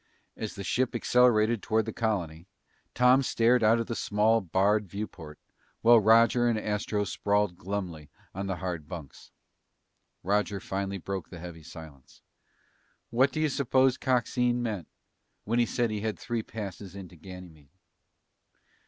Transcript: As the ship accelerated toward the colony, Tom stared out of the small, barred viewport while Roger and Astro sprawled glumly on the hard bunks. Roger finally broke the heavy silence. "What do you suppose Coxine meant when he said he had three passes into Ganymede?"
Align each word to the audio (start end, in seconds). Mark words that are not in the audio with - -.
As 0.35 0.55
the 0.55 0.63
ship 0.63 0.95
accelerated 0.95 1.61
toward 1.61 1.85
the 1.85 1.93
colony, 1.93 2.47
Tom 2.95 3.21
stared 3.21 3.61
out 3.63 3.79
of 3.79 3.85
the 3.85 3.95
small, 3.95 4.41
barred 4.41 4.89
viewport 4.89 5.37
while 5.81 5.99
Roger 5.99 6.47
and 6.47 6.57
Astro 6.57 7.03
sprawled 7.03 7.55
glumly 7.55 8.09
on 8.33 8.47
the 8.47 8.55
hard 8.55 8.87
bunks. 8.87 9.29
Roger 10.23 10.59
finally 10.59 10.97
broke 10.97 11.29
the 11.29 11.37
heavy 11.37 11.61
silence. 11.61 12.23
"What 13.11 13.31
do 13.31 13.39
you 13.39 13.49
suppose 13.49 13.95
Coxine 13.99 14.63
meant 14.63 14.87
when 15.43 15.59
he 15.59 15.67
said 15.67 15.91
he 15.91 16.01
had 16.01 16.17
three 16.17 16.41
passes 16.41 16.95
into 16.95 17.15
Ganymede?" 17.15 17.69